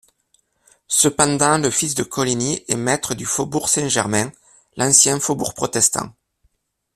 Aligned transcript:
Cependant 0.87 1.59
le 1.59 1.69
fils 1.69 1.93
de 1.93 2.01
Coligny 2.01 2.65
est 2.67 2.73
maître 2.75 3.13
du 3.13 3.27
faubourg 3.27 3.69
Saint-Germain, 3.69 4.31
l'ancien 4.75 5.19
faubourg 5.19 5.53
protestant. 5.53 6.11